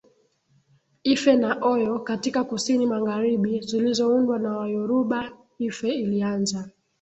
Ife 1.03 1.33
na 1.35 1.53
Oyo 1.61 1.99
katika 1.99 2.43
kusini 2.43 2.85
magharibi 2.85 3.59
zilizoundwa 3.61 4.39
na 4.39 4.57
Wayoruba 4.57 5.31
Ife 5.59 5.87
ilianza 5.93 6.69